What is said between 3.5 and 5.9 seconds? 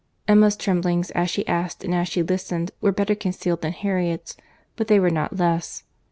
than Harriet's, but they were not less.